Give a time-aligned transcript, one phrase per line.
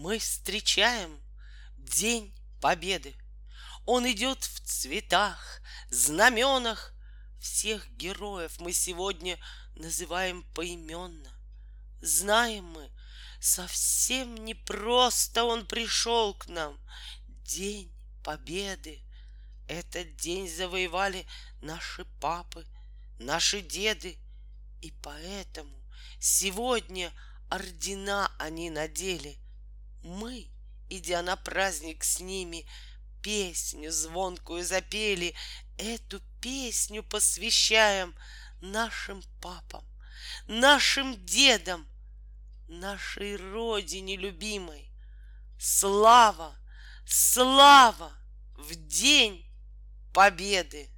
[0.00, 1.20] мы встречаем
[1.76, 3.14] День Победы.
[3.84, 6.94] Он идет в цветах, знаменах.
[7.38, 9.38] Всех героев мы сегодня
[9.74, 11.30] называем поименно.
[12.00, 12.90] Знаем мы,
[13.40, 16.80] совсем не просто он пришел к нам.
[17.44, 17.92] День
[18.24, 19.02] Победы.
[19.68, 21.26] Этот день завоевали
[21.60, 22.66] наши папы,
[23.18, 24.18] наши деды.
[24.80, 25.76] И поэтому
[26.18, 27.12] сегодня
[27.50, 29.38] ордена они надели.
[30.02, 30.48] Мы,
[30.88, 32.66] идя на праздник с ними,
[33.22, 35.34] песню звонкую запели.
[35.76, 38.14] Эту песню посвящаем
[38.60, 39.84] нашим папам,
[40.46, 41.86] нашим дедам,
[42.68, 44.90] нашей родине любимой.
[45.58, 46.56] Слава,
[47.06, 48.12] слава
[48.56, 49.46] в день
[50.12, 50.90] победы!